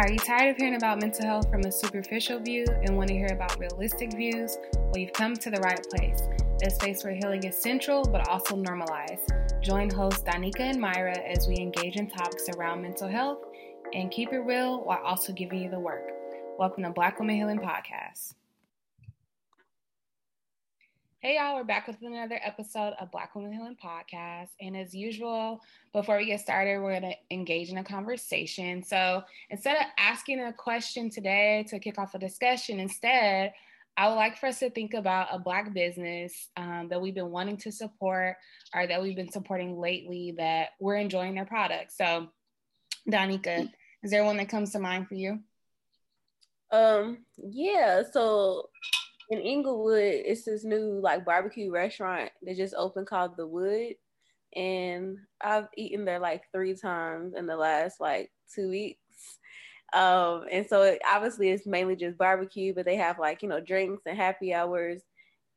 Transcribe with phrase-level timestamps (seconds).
[0.00, 3.14] Are you tired of hearing about mental health from a superficial view and want to
[3.14, 4.56] hear about realistic views?
[4.74, 6.22] Well, you've come to the right place.
[6.64, 9.30] A space where healing is central but also normalized.
[9.60, 13.44] Join hosts Danica and Myra as we engage in topics around mental health
[13.92, 16.12] and keep it real while also giving you the work.
[16.58, 18.36] Welcome to Black Women Healing Podcast.
[21.22, 24.48] Hey y'all, we're back with another episode of Black Women Healing Podcast.
[24.58, 25.60] And as usual,
[25.92, 28.82] before we get started, we're going to engage in a conversation.
[28.82, 33.52] So instead of asking a question today to kick off a discussion, instead,
[33.98, 37.30] I would like for us to think about a Black business um, that we've been
[37.30, 38.36] wanting to support
[38.74, 41.98] or that we've been supporting lately that we're enjoying their products.
[41.98, 42.28] So,
[43.06, 43.68] Danica,
[44.02, 45.40] is there one that comes to mind for you?
[46.70, 48.04] Um, yeah.
[48.10, 48.70] So
[49.30, 53.94] in Inglewood, it's this new like barbecue restaurant that just opened called The Wood.
[54.56, 58.98] And I've eaten there like three times in the last like two weeks.
[59.92, 63.60] Um, and so it, obviously it's mainly just barbecue, but they have like, you know,
[63.60, 65.02] drinks and happy hours.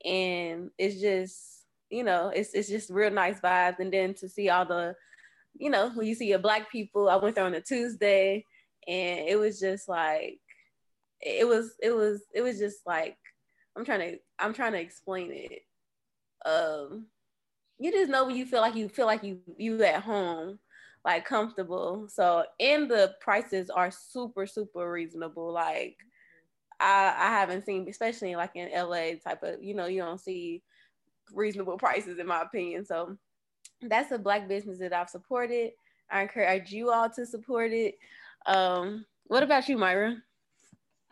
[0.05, 3.79] And it's just, you know, it's it's just real nice vibes.
[3.79, 4.95] And then to see all the,
[5.55, 8.45] you know, when you see your black people, I went there on a Tuesday
[8.87, 10.39] and it was just like
[11.21, 13.17] it was it was it was just like
[13.75, 15.61] I'm trying to I'm trying to explain it.
[16.45, 17.07] Um,
[17.79, 20.59] you just know when you feel like you feel like you you at home,
[21.03, 22.07] like comfortable.
[22.09, 25.51] So and the prices are super super reasonable.
[25.51, 25.97] Like
[26.79, 30.61] I I haven't seen, especially like in LA type of you know you don't see
[31.33, 32.85] reasonable prices in my opinion.
[32.85, 33.17] So
[33.81, 35.71] that's a black business that I've supported.
[36.09, 37.95] I encourage you all to support it.
[38.45, 40.17] Um, what about you, Myra?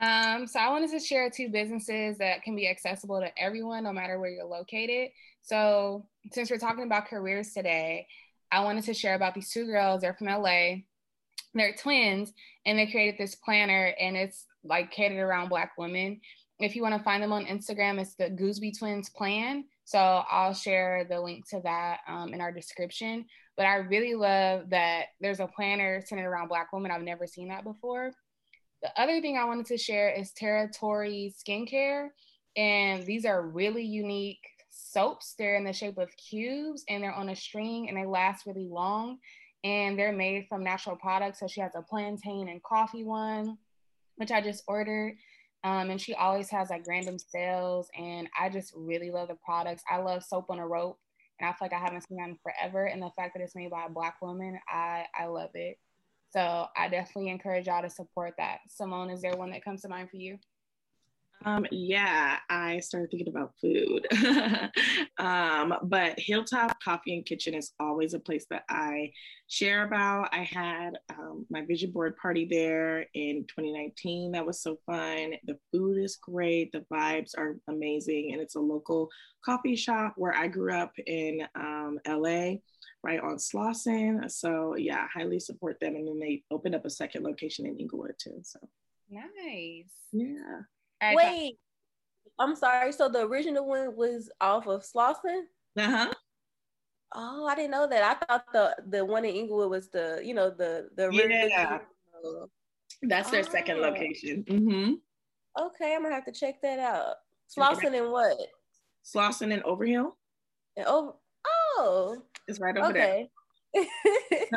[0.01, 3.93] Um, so I wanted to share two businesses that can be accessible to everyone, no
[3.93, 5.11] matter where you're located.
[5.43, 8.07] So since we're talking about careers today,
[8.51, 10.01] I wanted to share about these two girls.
[10.01, 10.77] They're from LA.
[11.53, 12.33] They're twins,
[12.65, 16.19] and they created this planner, and it's like catered around Black women.
[16.59, 19.65] If you want to find them on Instagram, it's the Gooseby Twins Plan.
[19.83, 23.25] So I'll share the link to that um, in our description.
[23.57, 26.91] But I really love that there's a planner centered around Black women.
[26.91, 28.13] I've never seen that before.
[28.81, 32.09] The other thing I wanted to share is Territory Skincare.
[32.57, 35.35] And these are really unique soaps.
[35.37, 38.67] They're in the shape of cubes and they're on a string and they last really
[38.67, 39.19] long.
[39.63, 41.39] And they're made from natural products.
[41.39, 43.57] So she has a plantain and coffee one,
[44.15, 45.15] which I just ordered.
[45.63, 47.87] Um, and she always has like random sales.
[47.95, 49.83] And I just really love the products.
[49.89, 50.97] I love soap on a rope.
[51.39, 52.85] And I feel like I haven't seen that in forever.
[52.85, 55.77] And the fact that it's made by a black woman, I, I love it.
[56.31, 58.59] So I definitely encourage y'all to support that.
[58.69, 60.37] Simone, is there one that comes to mind for you?
[61.43, 64.05] Um, yeah, I started thinking about food.
[65.17, 69.11] um, but Hilltop Coffee and Kitchen is always a place that I
[69.47, 70.29] share about.
[70.31, 74.33] I had um, my vision board party there in 2019.
[74.33, 75.33] That was so fun.
[75.45, 79.09] The food is great, the vibes are amazing, and it's a local
[79.43, 82.57] coffee shop where I grew up in um, LA
[83.03, 84.29] right on Slauson.
[84.31, 85.95] So yeah, highly support them.
[85.95, 88.39] And then they opened up a second location in Inglewood too.
[88.43, 88.59] So
[89.09, 89.91] nice.
[90.11, 90.61] Yeah.
[91.01, 91.59] Right, Wait,
[92.39, 92.91] I'm sorry.
[92.91, 95.43] So the original one was off of Slauson?
[95.77, 96.11] Uh-huh.
[97.13, 98.03] Oh, I didn't know that.
[98.03, 101.49] I thought the the one in Inglewood was the, you know, the the original.
[101.49, 101.79] Yeah.
[103.03, 103.51] That's their oh.
[103.51, 104.43] second location.
[104.47, 104.93] Mm-hmm.
[105.59, 107.15] Okay, I'm gonna have to check that out.
[107.49, 108.37] Slauson and what?
[109.03, 110.15] Slauson and Overhill.
[110.77, 111.13] And over
[111.45, 112.21] Oh.
[112.47, 113.29] It's right over okay.
[113.73, 113.83] there.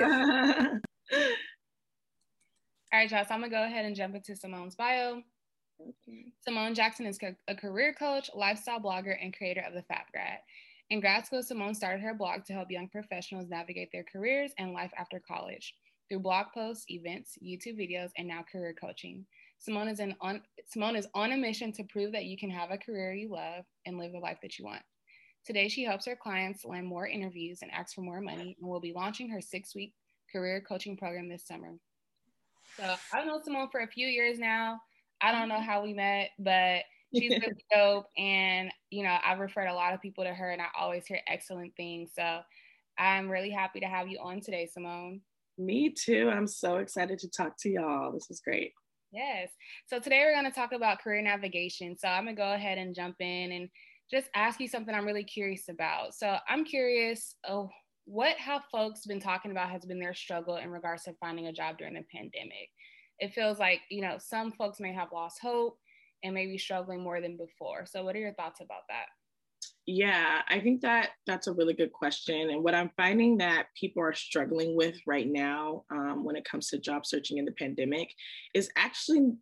[2.92, 3.24] All right, y'all.
[3.24, 5.22] So I'm gonna go ahead and jump into Simone's bio.
[5.80, 6.32] Okay.
[6.46, 7.18] Simone Jackson is
[7.48, 10.38] a career coach, lifestyle blogger, and creator of the Fab Grad.
[10.90, 14.72] In grad school, Simone started her blog to help young professionals navigate their careers and
[14.72, 15.74] life after college
[16.08, 19.24] through blog posts, events, YouTube videos, and now career coaching.
[19.58, 22.78] Simone is, on, Simone is on a mission to prove that you can have a
[22.78, 24.82] career you love and live the life that you want.
[25.44, 28.80] Today, she helps her clients land more interviews and ask for more money, and will
[28.80, 29.92] be launching her six week
[30.32, 31.74] career coaching program this summer.
[32.76, 34.80] So I've known Simone for a few years now.
[35.20, 36.82] I don't know how we met, but
[37.14, 38.06] she's really dope.
[38.16, 41.20] And, you know, I've referred a lot of people to her, and I always hear
[41.28, 42.10] excellent things.
[42.16, 42.40] So
[42.98, 45.20] I'm really happy to have you on today, Simone.
[45.56, 46.30] Me too.
[46.32, 48.12] I'm so excited to talk to y'all.
[48.12, 48.72] This is great.
[49.12, 49.50] Yes.
[49.86, 51.96] So today we're going to talk about career navigation.
[51.96, 53.68] So I'm going to go ahead and jump in and
[54.10, 56.14] just ask you something I'm really curious about.
[56.14, 57.68] So I'm curious, oh,
[58.06, 61.52] what have folks been talking about has been their struggle in regards to finding a
[61.52, 62.68] job during the pandemic?
[63.18, 65.78] It feels like, you know, some folks may have lost hope
[66.22, 67.86] and maybe struggling more than before.
[67.86, 69.06] So what are your thoughts about that?
[69.86, 72.50] Yeah, I think that that's a really good question.
[72.50, 76.68] And what I'm finding that people are struggling with right now um, when it comes
[76.68, 78.08] to job searching in the pandemic
[78.54, 79.32] is actually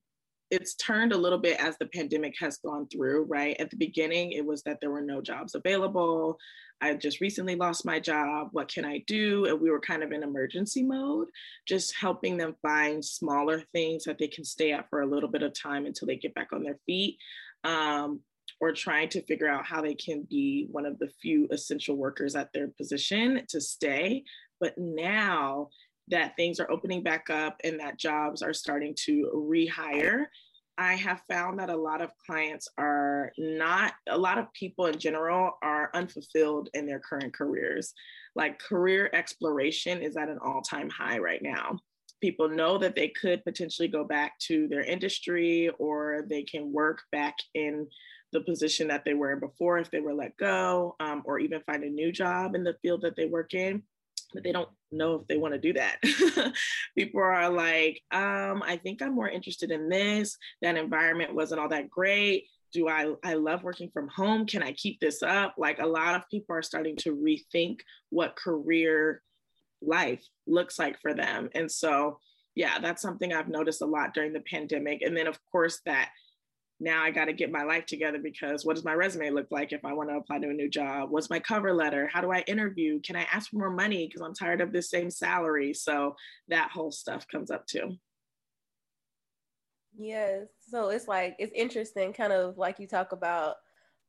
[0.52, 3.56] it's turned a little bit as the pandemic has gone through, right?
[3.58, 6.38] At the beginning, it was that there were no jobs available.
[6.82, 8.48] I just recently lost my job.
[8.52, 9.46] What can I do?
[9.46, 11.28] And we were kind of in emergency mode,
[11.66, 15.42] just helping them find smaller things that they can stay at for a little bit
[15.42, 17.16] of time until they get back on their feet.
[17.64, 18.20] Um,
[18.60, 22.36] or trying to figure out how they can be one of the few essential workers
[22.36, 24.22] at their position to stay.
[24.60, 25.70] But now
[26.12, 30.26] that things are opening back up and that jobs are starting to rehire,
[30.76, 34.98] I have found that a lot of clients are not, a lot of people in
[34.98, 37.94] general are unfulfilled in their current careers.
[38.34, 41.78] Like career exploration is at an all time high right now.
[42.20, 47.00] People know that they could potentially go back to their industry or they can work
[47.10, 47.86] back in
[48.32, 51.60] the position that they were in before if they were let go, um, or even
[51.62, 53.82] find a new job in the field that they work in
[54.32, 55.96] but they don't know if they want to do that.
[56.96, 60.36] People are like, um, I think I'm more interested in this.
[60.60, 62.46] That environment wasn't all that great.
[62.72, 64.46] Do I I love working from home?
[64.46, 65.54] Can I keep this up?
[65.58, 67.80] Like a lot of people are starting to rethink
[68.10, 69.22] what career
[69.82, 71.50] life looks like for them.
[71.54, 72.18] And so
[72.54, 75.02] yeah, that's something I've noticed a lot during the pandemic.
[75.02, 76.10] And then of course that
[76.82, 79.72] now I got to get my life together because what does my resume look like
[79.72, 81.10] if I want to apply to a new job?
[81.10, 82.10] What's my cover letter?
[82.12, 83.00] How do I interview?
[83.00, 85.74] Can I ask for more money because I'm tired of the same salary?
[85.74, 86.16] So
[86.48, 87.96] that whole stuff comes up too.
[89.96, 90.48] Yes.
[90.68, 93.56] So it's like it's interesting, kind of like you talk about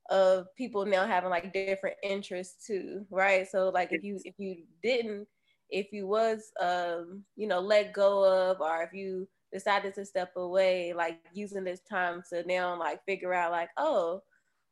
[0.09, 3.47] of people now having like different interests too, right?
[3.47, 5.27] So like if you if you didn't,
[5.69, 10.31] if you was um, you know, let go of or if you decided to step
[10.35, 14.21] away, like using this time to now like figure out like, oh,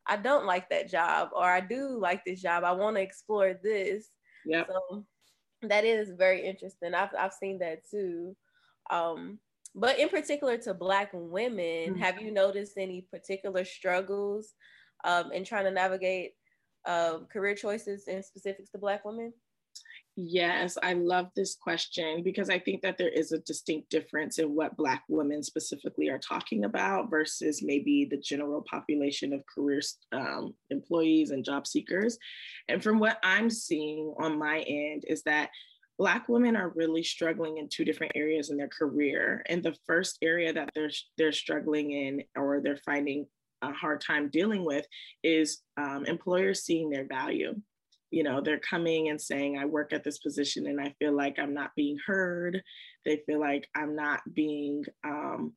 [0.07, 2.63] I don't like that job or I do like this job.
[2.63, 4.07] I want to explore this.
[4.45, 4.63] Yeah.
[4.68, 5.06] So
[5.62, 6.94] that is very interesting.
[6.94, 8.36] I've I've seen that too.
[8.89, 9.39] Um,
[9.75, 12.01] but in particular to black women, mm-hmm.
[12.01, 14.54] have you noticed any particular struggles
[15.06, 16.31] um, in trying to navigate
[16.86, 19.31] uh, career choices and specifics to black women?
[20.18, 24.54] Yes, I love this question because I think that there is a distinct difference in
[24.54, 29.80] what Black women specifically are talking about versus maybe the general population of career
[30.12, 32.18] um, employees and job seekers.
[32.68, 35.50] And from what I'm seeing on my end, is that
[35.98, 39.44] Black women are really struggling in two different areas in their career.
[39.48, 43.28] And the first area that they're, they're struggling in or they're finding
[43.62, 44.86] a hard time dealing with
[45.24, 47.56] is um, employers seeing their value
[48.12, 51.40] you know they're coming and saying i work at this position and i feel like
[51.40, 52.62] i'm not being heard.
[53.06, 55.54] They feel like i'm not being um,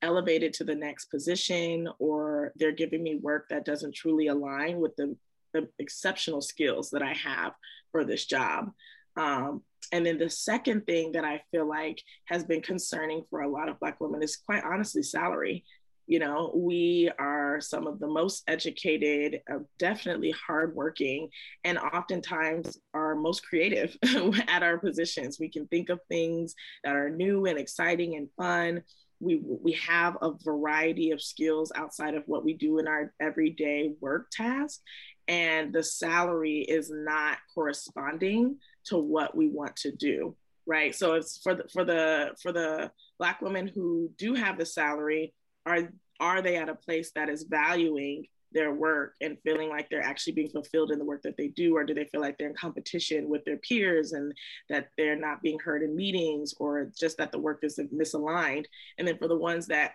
[0.00, 4.96] elevated to the next position or they're giving me work that doesn't truly align with
[4.96, 5.16] the,
[5.52, 7.52] the exceptional skills that i have
[7.92, 8.70] for this job.
[9.16, 9.62] Um,
[9.92, 13.68] and then the second thing that i feel like has been concerning for a lot
[13.68, 15.64] of black women is quite honestly salary
[16.06, 21.28] you know we are some of the most educated uh, definitely hardworking
[21.64, 23.96] and oftentimes are most creative
[24.48, 25.38] at our positions.
[25.38, 26.54] We can think of things
[26.84, 28.82] that are new and exciting and fun.
[29.20, 33.92] We we have a variety of skills outside of what we do in our everyday
[34.00, 34.80] work task
[35.28, 38.56] and the salary is not corresponding
[38.86, 40.94] to what we want to do right?
[40.94, 45.34] So it's for the for the for the black women who do have the salary
[45.66, 45.88] are
[46.20, 50.34] are they at a place that is valuing their work and feeling like they're actually
[50.34, 51.76] being fulfilled in the work that they do?
[51.76, 54.32] Or do they feel like they're in competition with their peers and
[54.68, 58.66] that they're not being heard in meetings or just that the work is misaligned?
[58.98, 59.92] And then for the ones that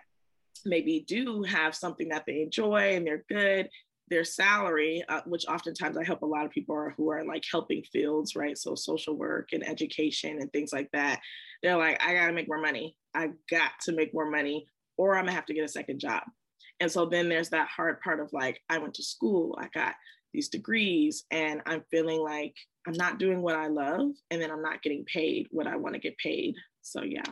[0.64, 3.68] maybe do have something that they enjoy and they're good
[4.10, 7.44] their salary uh, which oftentimes i help a lot of people are, who are like
[7.50, 8.56] helping fields right?
[8.56, 11.20] So social work and education and things like that.
[11.62, 12.96] They're like i gotta make more money.
[13.14, 14.66] I got to make more money
[14.98, 16.22] or I'm gonna have to get a second job.
[16.80, 19.94] And so then there's that hard part of like, I went to school, I got
[20.34, 22.54] these degrees, and I'm feeling like
[22.86, 25.98] I'm not doing what I love, and then I'm not getting paid what I wanna
[25.98, 26.54] get paid.
[26.82, 27.22] So, yeah.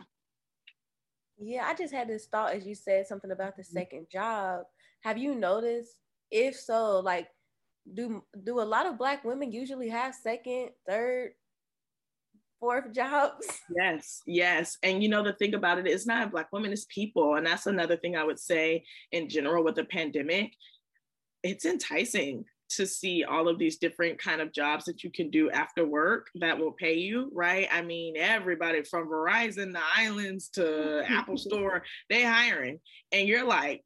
[1.37, 3.77] Yeah, I just had this thought as you said something about the mm-hmm.
[3.77, 4.63] second job.
[5.01, 5.91] Have you noticed?
[6.31, 7.29] If so, like,
[7.93, 11.31] do do a lot of black women usually have second, third,
[12.59, 13.47] fourth jobs.
[13.75, 14.77] Yes, yes.
[14.83, 17.35] And you know, the thing about it is not Black women, it's people.
[17.35, 20.53] And that's another thing I would say in general with the pandemic.
[21.43, 25.49] It's enticing to see all of these different kind of jobs that you can do
[25.51, 31.03] after work that will pay you right i mean everybody from verizon the islands to
[31.09, 32.79] apple store they hiring
[33.11, 33.83] and you're like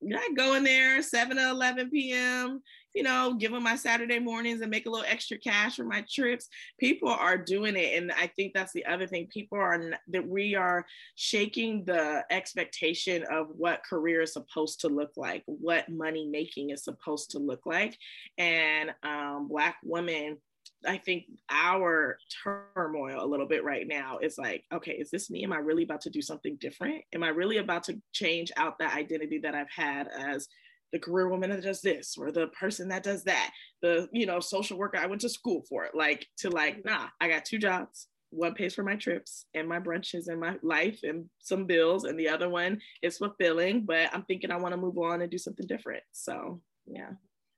[0.00, 2.62] you're not going there 7 to 11 p.m
[2.94, 6.04] you know, give them my Saturday mornings and make a little extra cash for my
[6.10, 6.48] trips.
[6.78, 7.98] People are doing it.
[8.00, 9.26] And I think that's the other thing.
[9.26, 10.86] People are that we are
[11.16, 16.84] shaking the expectation of what career is supposed to look like, what money making is
[16.84, 17.98] supposed to look like.
[18.38, 20.38] And um, Black women
[20.86, 25.44] I think our turmoil a little bit right now is like, okay, is this me?
[25.44, 27.02] Am I really about to do something different?
[27.14, 30.48] Am I really about to change out that identity that I've had as
[30.94, 33.50] the career woman that does this or the person that does that,
[33.82, 37.08] the, you know, social worker I went to school for it, like to like, nah,
[37.20, 38.06] I got two jobs.
[38.30, 42.16] One pays for my trips and my brunches and my life and some bills, and
[42.16, 43.84] the other one is fulfilling.
[43.84, 46.04] But I'm thinking I want to move on and do something different.
[46.12, 47.10] So, yeah.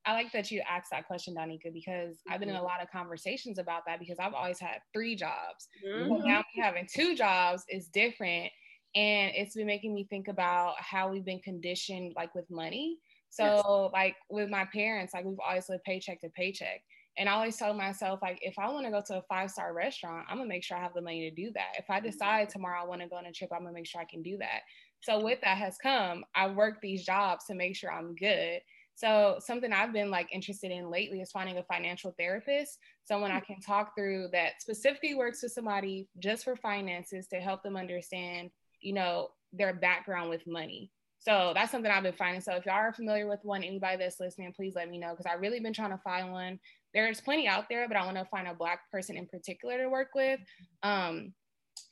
[0.07, 2.33] I like that you asked that question, Danica, because mm-hmm.
[2.33, 2.69] I've been in a mm-hmm.
[2.69, 5.69] lot of conversations about that because I've always had three jobs.
[5.87, 6.09] Mm-hmm.
[6.09, 8.51] But now having two jobs is different.
[8.95, 12.97] And it's been making me think about how we've been conditioned like with money.
[13.31, 13.93] So yes.
[13.93, 16.81] like with my parents, like we've always lived paycheck to paycheck.
[17.19, 19.73] And I always tell myself, like, if I want to go to a five star
[19.73, 21.73] restaurant, I'm gonna make sure I have the money to do that.
[21.79, 22.07] If I mm-hmm.
[22.07, 24.23] decide tomorrow I want to go on a trip, I'm gonna make sure I can
[24.23, 24.61] do that.
[25.01, 28.61] So with that has come, I work these jobs to make sure I'm good.
[28.97, 33.41] So something I've been like interested in lately is finding a financial therapist, someone I
[33.41, 38.51] can talk through that specifically works with somebody just for finances to help them understand,
[38.81, 40.91] you know, their background with money.
[41.19, 42.41] So that's something I've been finding.
[42.41, 45.27] So if y'all are familiar with one, anybody that's listening, please let me know because
[45.27, 46.61] I've really been trying to find one.
[46.95, 49.89] There's plenty out there, but I want to find a black person in particular to
[49.89, 50.41] work with.
[50.83, 51.33] Um,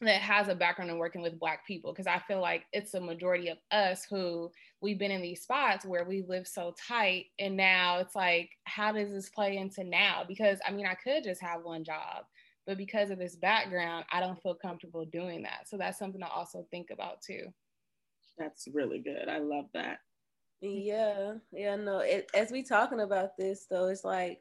[0.00, 3.00] that has a background in working with black people because i feel like it's a
[3.00, 4.50] majority of us who
[4.80, 8.92] we've been in these spots where we live so tight and now it's like how
[8.92, 12.24] does this play into now because i mean i could just have one job
[12.66, 16.28] but because of this background i don't feel comfortable doing that so that's something to
[16.28, 17.44] also think about too
[18.38, 19.98] that's really good i love that
[20.60, 24.40] yeah yeah no it, as we talking about this though it's like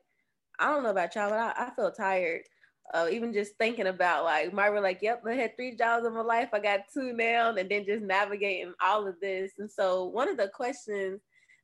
[0.60, 2.42] i don't know about y'all but i, I feel tired
[2.94, 6.22] uh, even just thinking about like Myra, like, yep, I had three jobs in my
[6.22, 6.50] life.
[6.54, 9.54] I got two now, and then just navigating all of this.
[9.58, 11.22] And so one of the questions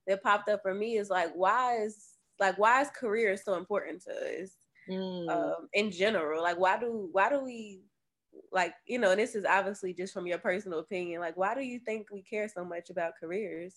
[0.08, 4.02] that popped up for me is like, why is like why is career so important
[4.04, 4.52] to us
[4.90, 5.30] mm.
[5.30, 6.42] um, in general?
[6.42, 7.82] Like, why do why do we
[8.52, 9.16] like you know?
[9.16, 11.22] This is obviously just from your personal opinion.
[11.22, 13.76] Like, why do you think we care so much about careers?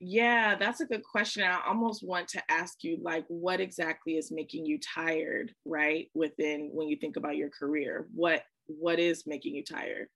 [0.00, 1.44] Yeah, that's a good question.
[1.44, 6.10] I almost want to ask you, like, what exactly is making you tired, right?
[6.14, 10.08] Within when you think about your career, what what is making you tired?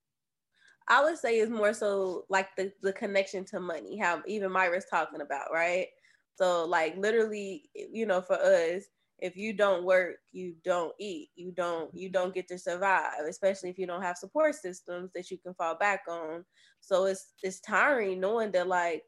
[0.89, 4.87] I would say is more so like the the connection to money, how even Myra's
[4.91, 5.89] talking about, right?
[6.37, 8.85] So like literally, you know, for us,
[9.19, 13.71] if you don't work, you don't eat, you don't you don't get to survive, especially
[13.71, 16.45] if you don't have support systems that you can fall back on.
[16.81, 19.03] So it's it's tiring knowing that like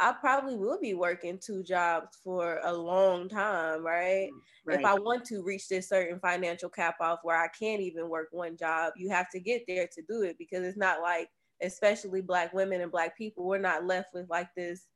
[0.00, 4.28] I probably will be working two jobs for a long time, right?
[4.28, 4.78] Mm, right?
[4.80, 8.28] If I want to reach this certain financial cap off where I can't even work
[8.32, 11.28] one job, you have to get there to do it because it's not like,
[11.62, 14.86] especially Black women and Black people, we're not left with like this.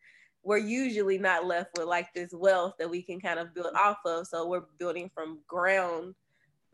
[0.48, 3.98] We're usually not left with like this wealth that we can kind of build off
[4.06, 4.26] of.
[4.26, 6.14] So we're building from ground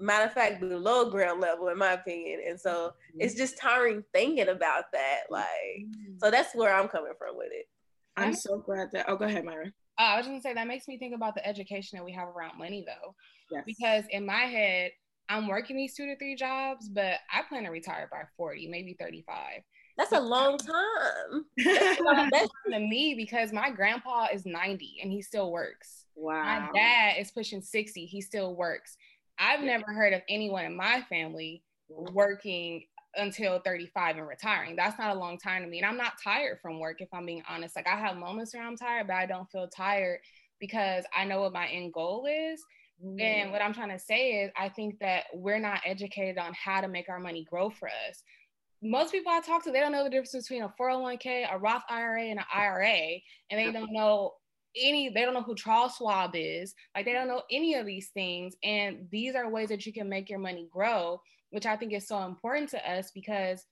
[0.01, 3.21] matter of fact below ground level in my opinion and so mm-hmm.
[3.21, 5.47] it's just tiring thinking about that like
[5.79, 6.15] mm-hmm.
[6.19, 7.67] so that's where i'm coming from with it
[8.17, 9.07] I'm so glad that.
[9.09, 9.67] Oh, go ahead, Myra.
[9.99, 12.13] Uh, I was just gonna say that makes me think about the education that we
[12.13, 13.15] have around money, though.
[13.51, 13.65] Yes.
[13.67, 14.93] Because in my head,
[15.29, 18.97] I'm working these two to three jobs, but I plan to retire by 40, maybe
[18.99, 19.63] 35.
[19.97, 21.45] That's a long time.
[21.57, 26.07] That's to me because my grandpa is 90 and he still works.
[26.17, 26.69] Wow.
[26.73, 28.07] My dad is pushing 60.
[28.07, 28.97] He still works.
[29.39, 32.85] I've never heard of anyone in my family working
[33.17, 34.77] until 35 and retiring.
[34.77, 35.79] That's not a long time to me.
[35.79, 37.77] And I'm not tired from work, if I'm being honest.
[37.77, 40.21] Like I have moments where I'm tired, but I don't feel tired
[40.61, 42.65] because I know what my end goal is.
[43.05, 43.21] Mm.
[43.21, 46.81] And what I'm trying to say is, I think that we're not educated on how
[46.81, 48.23] to make our money grow for us.
[48.85, 51.83] Most people I talk to, they don't know the difference between a 401k, a Roth
[51.89, 53.19] IRA, and an IRA,
[53.51, 54.33] and they don't know
[54.77, 56.75] any they don't know who Charles Schwab is.
[56.95, 58.55] Like they don't know any of these things.
[58.63, 61.21] And these are ways that you can make your money grow
[61.55, 63.65] which I think is so important to us because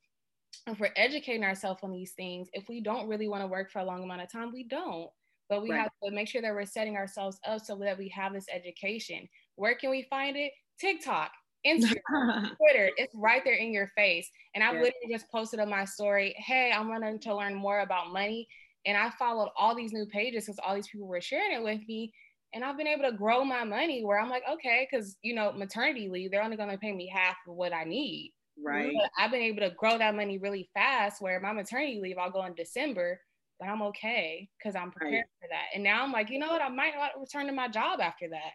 [0.68, 3.80] if we're educating ourselves on these things, if we don't really want to work for
[3.80, 5.10] a long amount of time, we don't.
[5.48, 5.80] But we right.
[5.80, 9.28] have to make sure that we're setting ourselves up so that we have this education.
[9.56, 10.52] Where can we find it?
[10.78, 11.32] TikTok,
[11.66, 12.90] Instagram, Twitter.
[12.96, 14.30] It's right there in your face.
[14.54, 14.82] And I've yeah.
[14.82, 18.48] literally just posted on my story, hey, I'm wanting to learn more about money.
[18.84, 21.80] And I followed all these new pages because all these people were sharing it with
[21.86, 22.12] me
[22.54, 25.52] and I've been able to grow my money where I'm like, okay, because you know,
[25.52, 28.32] maternity leave, they're only gonna pay me half of what I need.
[28.62, 28.92] Right.
[28.94, 32.30] But I've been able to grow that money really fast where my maternity leave, I'll
[32.30, 33.20] go in December.
[33.58, 35.24] but I'm okay because I'm prepared right.
[35.40, 35.66] for that.
[35.74, 36.62] And now I'm like, you know what?
[36.62, 38.52] I might not return to my job after that.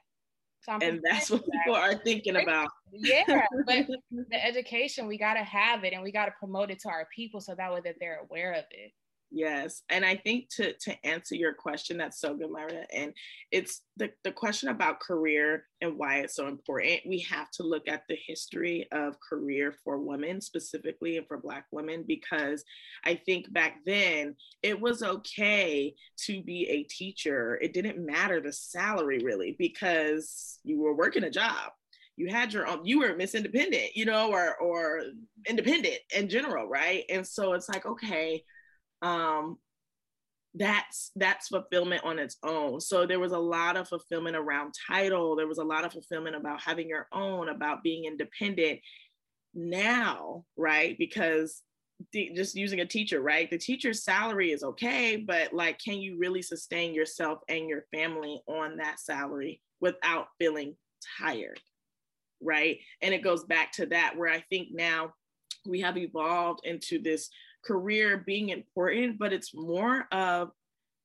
[0.82, 2.70] And that's what people are thinking about.
[2.92, 6.80] Yeah, but the education we got to have it, and we got to promote it
[6.82, 8.92] to our people so that way that they're aware of it.
[9.30, 9.82] Yes.
[9.90, 12.86] And I think to to answer your question, that's so good, Myra.
[12.94, 13.14] And
[13.52, 17.02] it's the, the question about career and why it's so important.
[17.06, 21.66] We have to look at the history of career for women specifically and for black
[21.72, 22.64] women, because
[23.06, 25.94] I think back then it was okay
[26.26, 27.60] to be a teacher.
[27.62, 31.72] It didn't matter the salary really, because you were working a job
[32.16, 35.04] you had your own you were miss independent you know or or
[35.48, 38.44] independent in general right and so it's like okay
[39.02, 39.58] um,
[40.54, 42.80] that's that's fulfillment on its own.
[42.80, 45.36] So there was a lot of fulfillment around title.
[45.36, 48.80] There was a lot of fulfillment about having your own about being independent.
[49.54, 51.62] Now right because
[52.14, 56.16] the, just using a teacher right the teacher's salary is okay but like can you
[56.20, 60.76] really sustain yourself and your family on that salary without feeling
[61.20, 61.60] tired
[62.40, 62.78] right?
[63.02, 65.12] And it goes back to that where i think now
[65.66, 67.30] we have evolved into this
[67.66, 70.52] career being important, but it's more of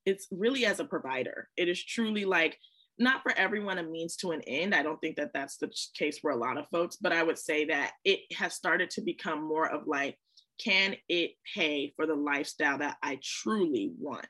[0.05, 1.49] it's really as a provider.
[1.57, 2.59] It is truly like
[2.99, 4.75] not for everyone a means to an end.
[4.75, 7.39] I don't think that that's the case for a lot of folks, but I would
[7.39, 10.19] say that it has started to become more of like,
[10.63, 14.27] can it pay for the lifestyle that I truly want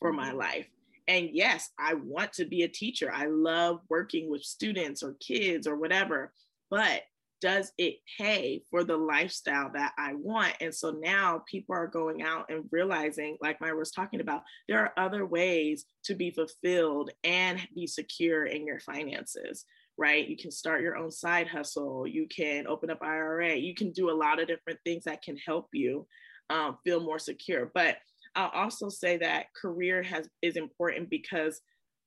[0.00, 0.38] for my mm-hmm.
[0.38, 0.66] life?
[1.06, 3.12] And yes, I want to be a teacher.
[3.12, 6.32] I love working with students or kids or whatever,
[6.70, 7.02] but
[7.44, 10.54] does it pay for the lifestyle that I want?
[10.62, 14.80] And so now people are going out and realizing, like Myra was talking about, there
[14.80, 19.66] are other ways to be fulfilled and be secure in your finances,
[19.98, 20.26] right?
[20.26, 24.10] You can start your own side hustle, you can open up IRA, you can do
[24.10, 26.06] a lot of different things that can help you
[26.48, 27.70] um, feel more secure.
[27.74, 27.98] But
[28.34, 31.60] I'll also say that career has is important because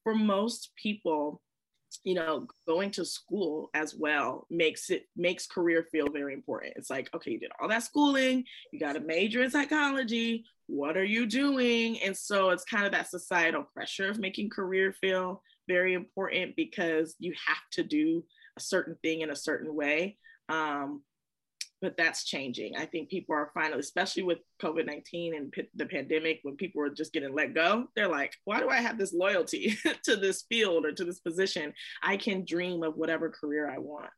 [0.03, 1.43] for most people,
[2.03, 6.73] you know going to school as well makes it makes career feel very important.
[6.75, 10.97] It's like okay you did all that schooling you got a major in psychology what
[10.97, 12.01] are you doing?
[12.01, 17.15] And so it's kind of that societal pressure of making career feel very important because
[17.19, 18.23] you have to do
[18.57, 20.17] a certain thing in a certain way.
[20.49, 21.01] Um,
[21.81, 22.75] but that's changing.
[22.75, 26.81] I think people are finally, especially with COVID 19 and p- the pandemic, when people
[26.81, 30.43] are just getting let go, they're like, why do I have this loyalty to this
[30.49, 31.73] field or to this position?
[32.01, 34.09] I can dream of whatever career I want.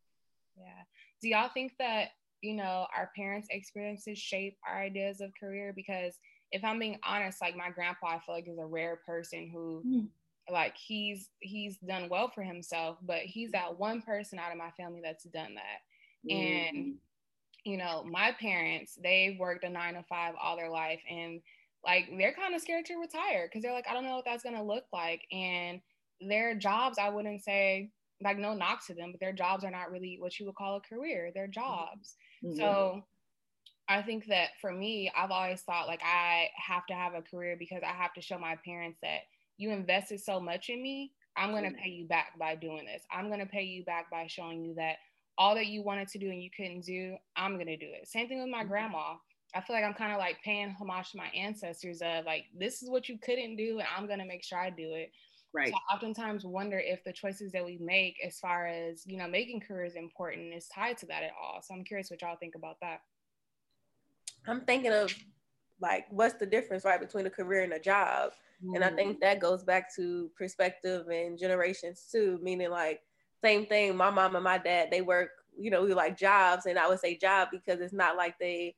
[0.57, 0.83] Yeah.
[1.21, 2.09] Do y'all think that,
[2.41, 5.73] you know, our parents' experiences shape our ideas of career?
[5.75, 6.15] Because
[6.51, 9.83] if I'm being honest, like my grandpa, I feel like is a rare person who,
[9.85, 10.07] mm.
[10.49, 14.71] like, he's he's done well for himself, but he's that one person out of my
[14.77, 16.31] family that's done that.
[16.31, 16.69] Mm.
[16.69, 16.95] And
[17.65, 21.41] you know, my parents, they worked a nine to five all their life and
[21.85, 24.43] like they're kind of scared to retire because they're like, I don't know what that's
[24.43, 25.21] gonna look like.
[25.31, 25.81] And
[26.21, 27.91] their jobs, I wouldn't say
[28.21, 30.77] like no knock to them, but their jobs are not really what you would call
[30.77, 31.31] a career.
[31.33, 32.15] They're jobs.
[32.43, 32.57] Mm-hmm.
[32.57, 33.03] So
[33.87, 37.55] I think that for me, I've always thought like I have to have a career
[37.57, 39.21] because I have to show my parents that
[39.57, 41.11] you invested so much in me.
[41.37, 43.03] I'm going to pay you back by doing this.
[43.11, 44.97] I'm going to pay you back by showing you that
[45.39, 48.07] all that you wanted to do and you couldn't do, I'm gonna do it.
[48.07, 48.67] Same thing with my mm-hmm.
[48.67, 49.13] grandma.
[49.55, 52.83] I feel like I'm kind of like paying homage to my ancestors of like, this
[52.83, 55.11] is what you couldn't do, and I'm gonna make sure I do it.
[55.51, 55.69] Right.
[55.69, 59.27] So I oftentimes wonder if the choices that we make as far as, you know,
[59.27, 61.61] making careers important is tied to that at all.
[61.63, 63.01] So I'm curious what y'all think about that.
[64.47, 65.11] I'm thinking of
[65.81, 68.31] like what's the difference right between a career and a job?
[68.63, 68.75] Mm-hmm.
[68.75, 69.19] And I think mm-hmm.
[69.21, 73.01] that goes back to perspective and generations too, meaning like
[73.43, 73.95] same thing.
[73.95, 76.99] My mom and my dad, they work, you know, we like jobs, and I would
[76.99, 78.75] say job because it's not like they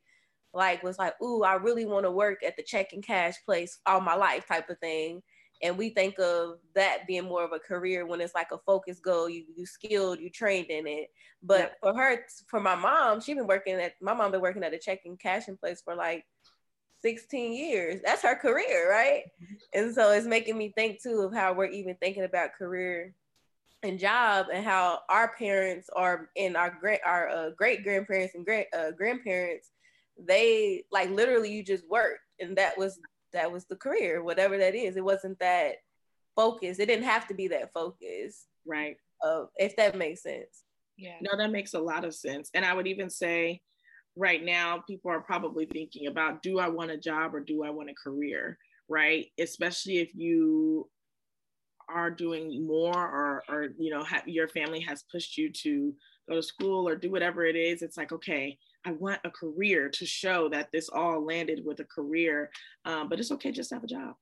[0.54, 3.78] like was like, ooh, I really want to work at the check and cash place
[3.86, 5.22] all my life type of thing.
[5.62, 8.98] And we think of that being more of a career when it's like a focus
[8.98, 9.28] goal.
[9.28, 11.08] You you skilled, you trained in it.
[11.42, 11.92] But yeah.
[11.92, 14.78] for her, for my mom, she been working at my mom been working at a
[14.78, 16.24] check and cashing place for like
[17.02, 18.00] 16 years.
[18.04, 19.22] That's her career, right?
[19.42, 19.54] Mm-hmm.
[19.80, 23.14] And so it's making me think too of how we're even thinking about career
[23.82, 28.44] and job and how our parents are and our great our uh, great grandparents and
[28.44, 29.70] great uh, grandparents
[30.18, 33.00] they like literally you just worked and that was
[33.32, 34.96] that was the career whatever that is.
[34.96, 35.76] It wasn't that
[36.36, 38.96] focus it didn't have to be that focus right.
[39.24, 40.64] Uh, if that makes sense.
[40.96, 41.16] Yeah.
[41.20, 42.50] No that makes a lot of sense.
[42.54, 43.60] And i would even say
[44.16, 47.70] right now people are probably thinking about do i want a job or do i
[47.70, 48.58] want a career?
[48.88, 49.26] Right?
[49.38, 50.88] Especially if you
[51.92, 55.94] are doing more or or you know have, your family has pushed you to
[56.28, 59.88] go to school or do whatever it is it's like okay I want a career
[59.90, 62.50] to show that this all landed with a career.
[62.84, 64.14] Um, but it's okay just have a job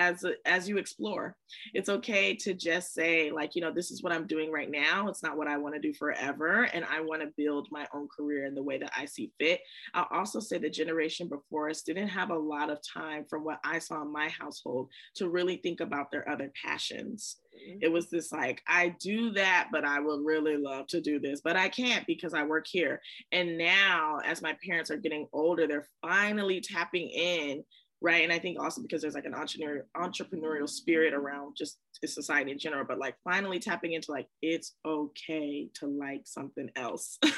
[0.00, 1.36] as as you explore.
[1.74, 5.08] It's okay to just say like you know this is what i'm doing right now.
[5.08, 8.08] It's not what i want to do forever and i want to build my own
[8.08, 9.60] career in the way that i see fit.
[9.94, 13.60] I'll also say the generation before us didn't have a lot of time from what
[13.62, 17.36] i saw in my household to really think about their other passions.
[17.50, 17.78] Mm-hmm.
[17.82, 21.40] it was this like i do that but i would really love to do this
[21.40, 23.00] but i can't because i work here.
[23.32, 27.64] And now as my parents are getting older they're finally tapping in
[28.02, 28.22] right?
[28.24, 32.58] And i think also because there's like an entrepreneur entrepreneurial spirit around just society in
[32.58, 37.18] general but like finally tapping into like it's okay to like something else.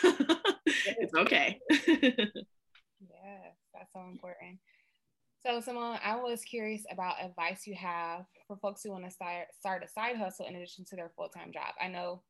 [0.85, 1.59] It's okay.
[1.70, 4.59] Yeah that's so important.
[5.44, 9.48] So simone i was curious about advice you have for folks who want to start
[9.59, 11.75] start a side hustle in addition to their full-time job.
[11.81, 12.22] I know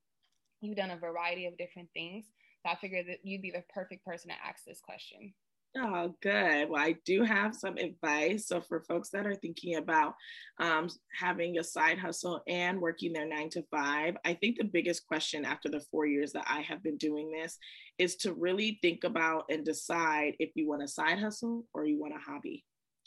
[0.62, 2.24] you've done a variety of different things
[2.64, 5.34] so i figured that you'd be the perfect person to ask this question
[5.74, 6.68] Oh, good.
[6.68, 8.46] Well, I do have some advice.
[8.46, 10.14] So, for folks that are thinking about
[10.60, 15.06] um, having a side hustle and working their nine to five, I think the biggest
[15.06, 17.56] question after the four years that I have been doing this
[17.98, 21.98] is to really think about and decide if you want a side hustle or you
[21.98, 22.64] want a hobby,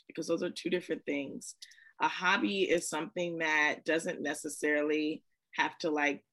[0.07, 1.53] because those are two different things.
[2.01, 5.21] A hobby is something that doesn't necessarily
[5.53, 6.23] have to like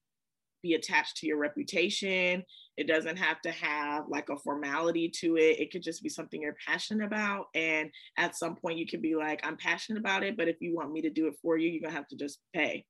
[0.62, 2.44] be attached to your reputation.
[2.76, 5.60] It doesn't have to have like a formality to it.
[5.60, 7.46] It could just be something you're passionate about.
[7.54, 10.74] And at some point, you can be like, I'm passionate about it, but if you
[10.74, 12.84] want me to do it for you, you're going to have to just pay.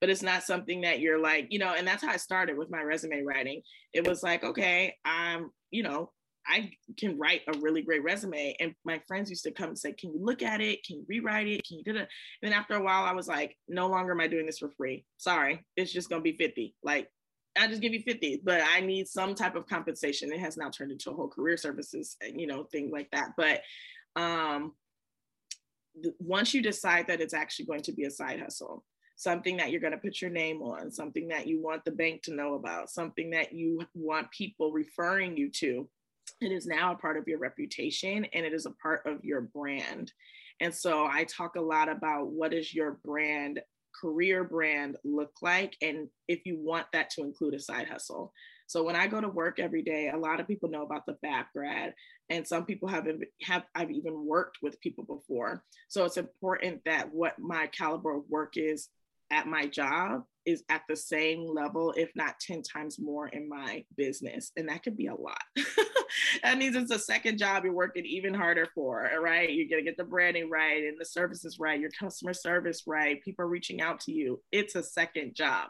[0.00, 2.70] But it's not something that you're like, you know, and that's how I started with
[2.70, 3.62] my resume writing.
[3.92, 6.10] It was like, okay, I'm, you know,
[6.46, 8.56] I can write a really great resume.
[8.60, 10.84] And my friends used to come and say, Can you look at it?
[10.84, 11.66] Can you rewrite it?
[11.66, 11.96] Can you do it?
[11.96, 12.08] And
[12.42, 15.04] then after a while, I was like, No longer am I doing this for free.
[15.16, 16.74] Sorry, it's just gonna be 50.
[16.82, 17.08] Like,
[17.56, 20.32] I just give you 50, but I need some type of compensation.
[20.32, 23.30] It has now turned into a whole career services, you know, thing like that.
[23.36, 23.60] But
[24.16, 24.72] um,
[26.02, 28.84] th- once you decide that it's actually going to be a side hustle,
[29.16, 32.22] something that you're going to put your name on, something that you want the bank
[32.22, 35.88] to know about, something that you want people referring you to,
[36.40, 39.40] it is now a part of your reputation and it is a part of your
[39.40, 40.12] brand.
[40.60, 43.60] And so I talk a lot about what is your brand
[44.00, 48.32] career brand look like and if you want that to include a side hustle.
[48.66, 51.16] So when I go to work every day, a lot of people know about the
[51.20, 51.94] Fab Grad,
[52.30, 53.06] and some people have
[53.42, 55.62] have I've even worked with people before.
[55.88, 58.88] So it's important that what my caliber of work is
[59.30, 63.84] at my job is at the same level, if not 10 times more in my
[63.96, 64.52] business.
[64.56, 65.40] And that could be a lot.
[66.42, 69.50] that means it's a second job you're working even harder for, right?
[69.50, 73.22] You're going to get the branding right and the services right, your customer service right,
[73.22, 74.42] people reaching out to you.
[74.52, 75.68] It's a second job.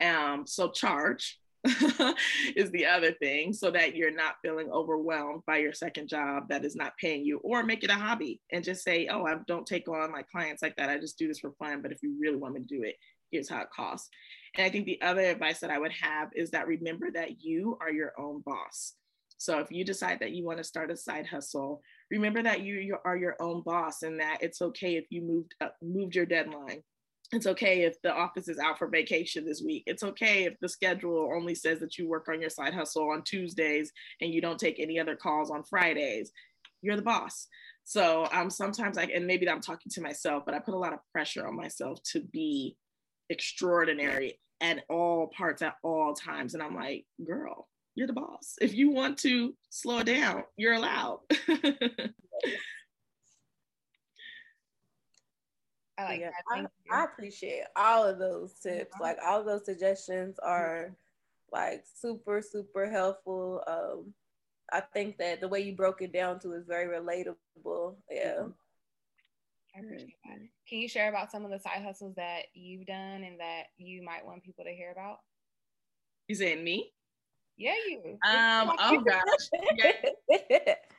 [0.00, 1.38] Um, so charge
[2.56, 6.64] is the other thing so that you're not feeling overwhelmed by your second job that
[6.64, 9.66] is not paying you or make it a hobby and just say oh i don't
[9.66, 10.88] take on my clients like that.
[10.88, 12.94] I just do this for fun but if you really want me to do it
[13.30, 14.08] here's how it costs.
[14.56, 17.76] And i think the other advice that i would have is that remember that you
[17.80, 18.94] are your own boss.
[19.40, 22.96] So if you decide that you want to start a side hustle remember that you,
[23.04, 26.82] are your own boss and that it's okay if you moved up, moved your deadline
[27.32, 29.82] it's okay if the office is out for vacation this week.
[29.86, 33.22] It's okay if the schedule only says that you work on your side hustle on
[33.22, 36.32] Tuesdays and you don't take any other calls on Fridays.
[36.80, 37.46] You're the boss.
[37.84, 40.92] So um, sometimes I, and maybe I'm talking to myself, but I put a lot
[40.92, 42.76] of pressure on myself to be
[43.28, 46.54] extraordinary at all parts at all times.
[46.54, 48.54] And I'm like, girl, you're the boss.
[48.60, 51.20] If you want to slow down, you're allowed.
[55.98, 58.94] I like yeah, I, I, appreciate all of those tips.
[58.94, 59.02] Mm-hmm.
[59.02, 60.92] Like all of those suggestions are mm-hmm.
[61.52, 63.62] like super, super helpful.
[63.66, 64.14] Um,
[64.72, 67.96] I think that the way you broke it down to is very relatable.
[68.10, 68.34] Yeah.
[68.38, 68.50] Mm-hmm.
[69.76, 70.38] I appreciate that.
[70.68, 74.02] Can you share about some of the side hustles that you've done and that you
[74.02, 75.18] might want people to hear about?
[76.28, 76.92] You saying me?
[77.56, 78.18] Yeah, you.
[78.28, 78.72] Um.
[78.78, 79.50] Oh gosh.
[79.76, 80.74] Yeah.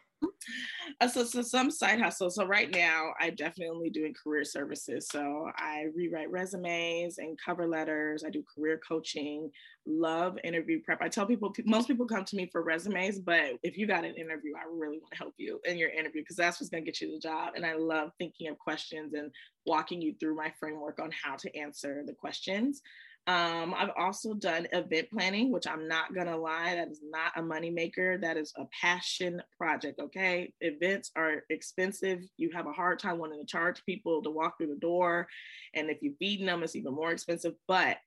[1.02, 2.36] Uh, so, so some side hustles.
[2.36, 5.08] So right now, I'm definitely doing career services.
[5.10, 8.24] So I rewrite resumes and cover letters.
[8.26, 9.50] I do career coaching.
[9.86, 11.02] Love interview prep.
[11.02, 14.16] I tell people, most people come to me for resumes, but if you got an
[14.16, 16.92] interview, I really want to help you in your interview because that's what's going to
[16.92, 17.54] get you the job.
[17.56, 19.32] And I love thinking of questions and
[19.66, 22.82] walking you through my framework on how to answer the questions.
[23.30, 27.44] Um, I've also done event planning, which I'm not gonna lie, that is not a
[27.44, 28.20] moneymaker.
[28.20, 30.00] That is a passion project.
[30.00, 32.22] Okay, events are expensive.
[32.38, 35.28] You have a hard time wanting to charge people to walk through the door,
[35.76, 37.54] and if you're feeding them, it's even more expensive.
[37.68, 37.98] But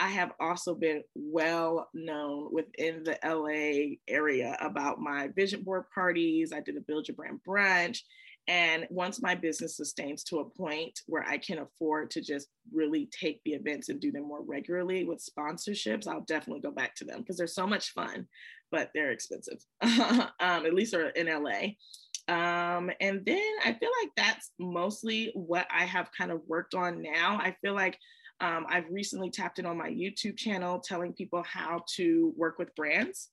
[0.00, 6.52] I have also been well known within the LA area about my vision board parties.
[6.52, 8.00] I did a Build Your Brand brunch.
[8.48, 13.08] And once my business sustains to a point where I can afford to just really
[13.18, 17.04] take the events and do them more regularly with sponsorships, I'll definitely go back to
[17.04, 18.26] them because they're so much fun,
[18.72, 21.74] but they're expensive, um, at least in LA.
[22.28, 27.02] Um, and then I feel like that's mostly what I have kind of worked on
[27.02, 27.38] now.
[27.40, 27.98] I feel like
[28.40, 32.74] um, I've recently tapped in on my YouTube channel telling people how to work with
[32.74, 33.30] brands.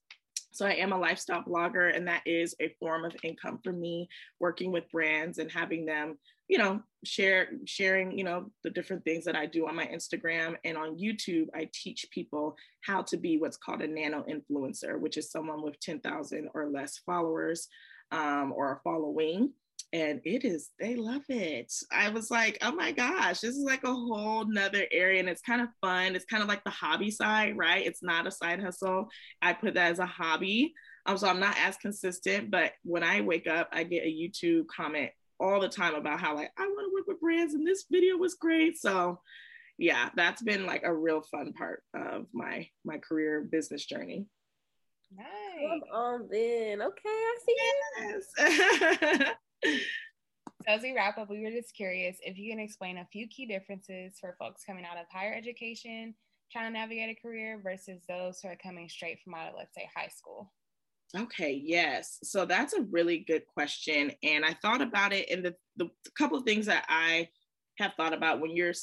[0.52, 4.10] So I am a lifestyle blogger, and that is a form of income for me,
[4.40, 9.26] working with brands and having them, you know, share sharing, you know, the different things
[9.26, 11.48] that I do on my Instagram and on YouTube.
[11.54, 15.80] I teach people how to be what's called a nano influencer, which is someone with
[15.80, 17.68] 10,000 or less followers
[18.12, 19.52] um, or a following
[19.92, 23.84] and it is they love it i was like oh my gosh this is like
[23.84, 27.10] a whole nother area and it's kind of fun it's kind of like the hobby
[27.10, 29.10] side right it's not a side hustle
[29.42, 30.74] i put that as a hobby
[31.06, 34.66] um, so i'm not as consistent but when i wake up i get a youtube
[34.68, 37.86] comment all the time about how like i want to work with brands and this
[37.90, 39.20] video was great so
[39.78, 44.26] yeah that's been like a real fun part of my my career business journey
[45.18, 45.26] Nice.
[45.68, 46.84] Come on then.
[46.84, 47.56] Okay, I see.
[48.38, 49.34] Yes.
[49.64, 49.78] so
[50.68, 53.46] as we wrap up, we were just curious if you can explain a few key
[53.46, 56.14] differences for folks coming out of higher education,
[56.52, 59.76] trying to navigate a career versus those who are coming straight from out of, let's
[59.76, 60.52] say, high school.
[61.18, 62.20] Okay, yes.
[62.24, 64.12] So that's a really good question.
[64.22, 67.30] And I thought about it, and the, the couple of things that I
[67.80, 68.74] have thought about when you're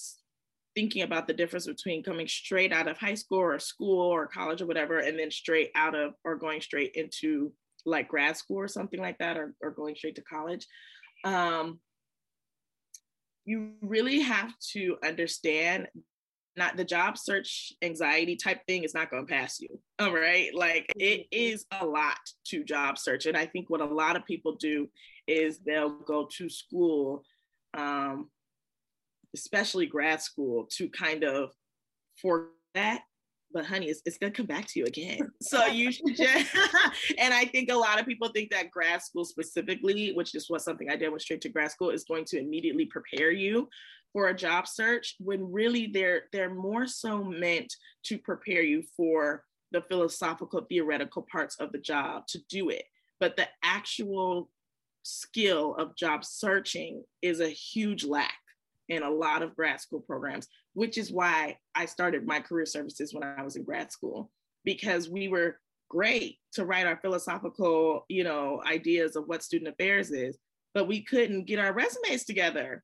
[0.75, 4.61] thinking about the difference between coming straight out of high school or school or college
[4.61, 7.53] or whatever, and then straight out of or going straight into
[7.87, 10.67] like grad school or something like that, or, or going straight to college.
[11.25, 11.81] Um,
[13.45, 15.89] you really have to understand
[16.57, 19.69] not the job search anxiety type thing is not going to pass you
[19.99, 21.85] all right like it mm-hmm.
[21.85, 24.89] a lot to job search and i think what a lot of people do
[25.27, 27.23] is they'll go to school
[27.77, 28.31] um,
[29.35, 31.51] especially grad school to kind of
[32.21, 33.03] for that
[33.53, 35.31] but honey, it's, it's gonna come back to you again.
[35.43, 36.55] So you should just,
[37.19, 40.63] and I think a lot of people think that grad school specifically, which is what
[40.63, 43.69] something I did with straight to grad school, is going to immediately prepare you
[44.13, 47.73] for a job search when really they're they're more so meant
[48.05, 52.85] to prepare you for the philosophical theoretical parts of the job to do it.
[53.21, 54.51] But the actual
[55.03, 58.35] skill of job searching is a huge lack
[58.89, 63.13] in a lot of grad school programs, which is why I started my career services
[63.13, 64.31] when I was in grad school,
[64.65, 70.11] because we were great to write our philosophical, you know, ideas of what student affairs
[70.11, 70.39] is,
[70.75, 72.83] but we couldn't get our resumes together.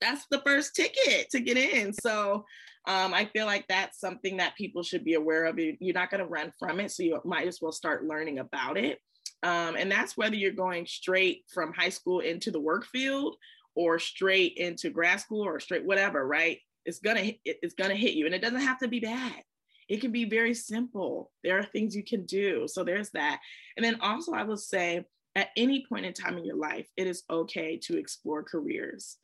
[0.00, 1.92] That's the first ticket to get in.
[1.92, 2.44] So
[2.86, 5.58] um, I feel like that's something that people should be aware of.
[5.58, 8.76] You're not going to run from it, so you might as well start learning about
[8.76, 8.98] it.
[9.42, 13.36] Um, and that's whether you're going straight from high school into the work field
[13.78, 16.58] or straight into grad school or straight whatever, right?
[16.84, 19.44] It's gonna it's gonna hit you, and it doesn't have to be bad.
[19.88, 21.30] It can be very simple.
[21.44, 22.66] There are things you can do.
[22.66, 23.38] So there's that.
[23.76, 25.04] And then also, I will say,
[25.36, 29.16] at any point in time in your life, it is okay to explore careers.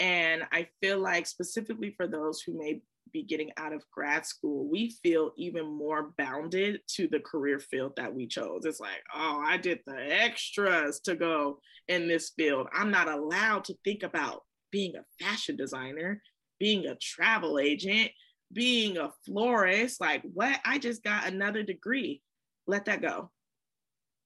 [0.00, 4.68] And I feel like specifically for those who may be getting out of grad school,
[4.68, 8.64] we feel even more bounded to the career field that we chose.
[8.64, 12.68] It's like, oh, I did the extras to go in this field.
[12.72, 16.22] I'm not allowed to think about being a fashion designer,
[16.58, 18.10] being a travel agent,
[18.52, 20.00] being a florist.
[20.00, 20.58] Like, what?
[20.64, 22.22] I just got another degree.
[22.66, 23.30] Let that go.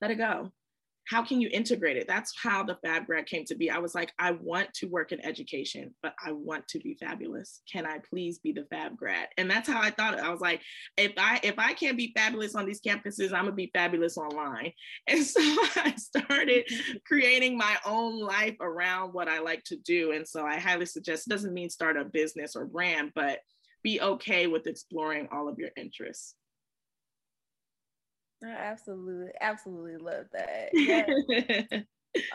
[0.00, 0.52] Let it go
[1.08, 2.06] how can you integrate it?
[2.08, 3.70] That's how the Fab Grad came to be.
[3.70, 7.60] I was like, I want to work in education, but I want to be fabulous.
[7.70, 9.28] Can I please be the Fab Grad?
[9.36, 10.20] And that's how I thought it.
[10.20, 10.62] I was like,
[10.96, 14.72] if I if I can't be fabulous on these campuses, I'm gonna be fabulous online.
[15.06, 15.40] And so
[15.76, 16.64] I started
[17.06, 20.12] creating my own life around what I like to do.
[20.12, 23.40] And so I highly suggest it doesn't mean start a business or brand, but
[23.82, 26.34] be okay with exploring all of your interests.
[28.44, 30.70] I absolutely, absolutely love that.
[30.72, 31.82] Yeah.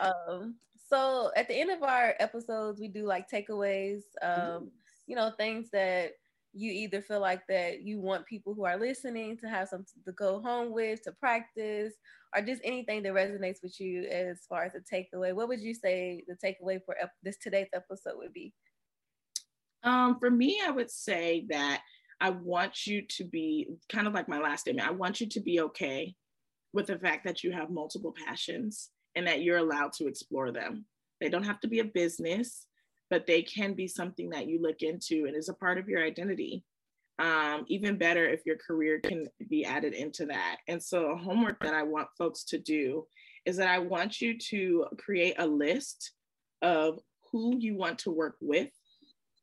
[0.00, 0.56] um,
[0.88, 4.70] so at the end of our episodes, we do like takeaways, um,
[5.06, 6.12] you know, things that
[6.52, 10.12] you either feel like that you want people who are listening to have something to
[10.12, 11.94] go home with, to practice,
[12.34, 15.32] or just anything that resonates with you as far as a takeaway.
[15.32, 18.52] What would you say the takeaway for ep- this today's episode would be?
[19.82, 21.82] Um, for me, I would say that
[22.20, 24.86] I want you to be kind of like my last statement.
[24.86, 26.14] I want you to be okay
[26.72, 30.84] with the fact that you have multiple passions and that you're allowed to explore them.
[31.20, 32.66] They don't have to be a business,
[33.08, 36.04] but they can be something that you look into and is a part of your
[36.04, 36.64] identity.
[37.18, 40.58] Um, even better if your career can be added into that.
[40.68, 43.06] And so, homework that I want folks to do
[43.44, 46.12] is that I want you to create a list
[46.62, 46.98] of
[47.30, 48.70] who you want to work with.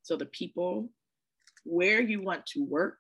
[0.01, 0.89] So, the people,
[1.67, 2.99] where you want to work.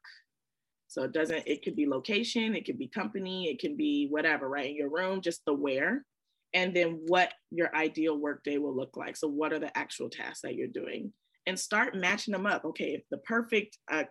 [0.87, 4.47] So, it doesn't, it could be location, it could be company, it can be whatever,
[4.47, 4.69] right?
[4.69, 6.05] In your room, just the where.
[6.53, 9.17] And then what your ideal workday will look like.
[9.17, 11.11] So, what are the actual tasks that you're doing?
[11.45, 12.65] And start matching them up.
[12.65, 14.03] Okay, if the perfect uh,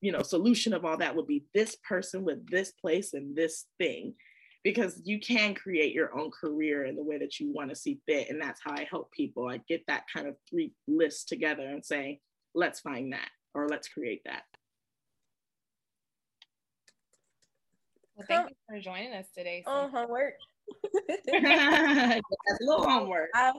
[0.00, 3.64] you know solution of all that would be this person with this place and this
[3.78, 4.14] thing
[4.62, 8.00] because you can create your own career in the way that you want to see
[8.06, 11.66] fit and that's how i help people i get that kind of three lists together
[11.66, 12.20] and say
[12.54, 14.42] let's find that or let's create that
[18.14, 20.34] well thank you for joining us today oh homework
[21.26, 22.20] that's a
[22.60, 23.52] little homework I,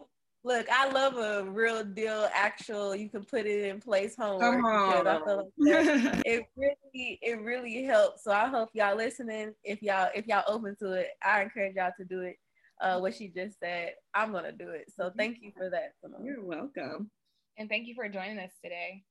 [0.48, 2.96] Look, I love a real deal, actual.
[2.96, 4.62] You can put it in place homework.
[4.62, 5.04] Come on.
[5.04, 5.22] Like
[6.26, 8.24] it really, it really helps.
[8.24, 9.54] So I hope y'all listening.
[9.66, 12.38] If y'all, if y'all open to it, I encourage y'all to do it.
[12.80, 14.86] Uh, what she just said, I'm gonna do it.
[14.96, 15.96] So thank you for that.
[16.02, 16.24] Simone.
[16.24, 17.12] You're welcome.
[17.58, 19.04] And thank you for joining us today.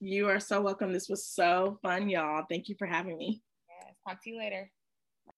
[0.00, 0.92] You are so welcome.
[0.92, 2.44] This was so fun, y'all.
[2.48, 3.42] Thank you for having me.
[3.68, 3.96] Yes.
[4.06, 4.70] Talk to you later.